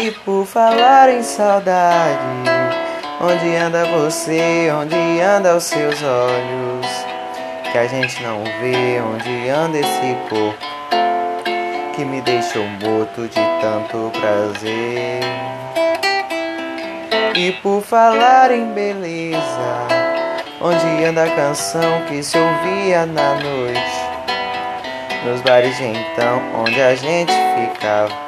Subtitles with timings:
[0.00, 2.20] E por falar em saudade,
[3.20, 4.70] onde anda você?
[4.70, 6.86] Onde anda os seus olhos?
[7.72, 10.56] Que a gente não vê onde anda esse corpo
[11.96, 15.20] que me deixou morto de tanto prazer.
[17.34, 19.88] E por falar em beleza,
[20.60, 24.00] onde anda a canção que se ouvia na noite?
[25.24, 28.27] Nos bares de então, onde a gente ficava,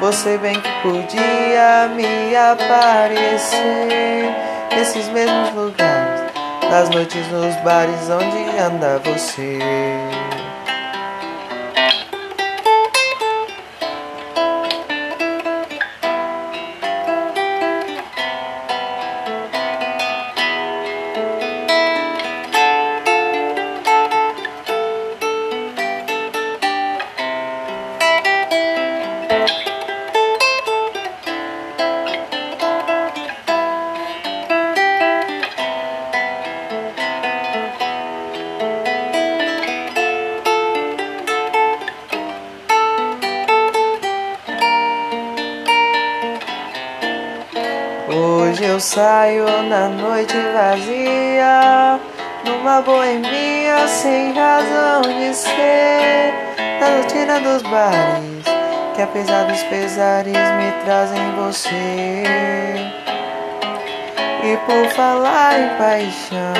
[0.00, 4.34] você bem que podia me aparecer
[4.74, 6.32] nesses mesmos lugares,
[6.70, 9.58] nas noites nos bares onde anda você.
[48.50, 52.00] Hoje eu saio na noite vazia,
[52.44, 56.34] numa boemia sem razão de ser,
[56.80, 58.44] na rotina dos bares,
[58.96, 62.24] que apesar dos pesares me trazem você.
[64.42, 66.52] E por falar em paixão,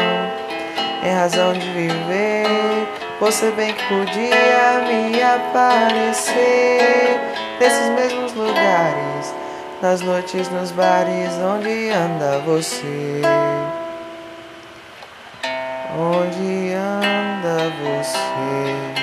[1.02, 2.86] em razão de viver,
[3.18, 7.18] você bem que podia me aparecer
[7.58, 9.39] nesses mesmos lugares
[9.80, 13.22] nas noites nos bares onde anda você?
[15.96, 18.99] Onde anda você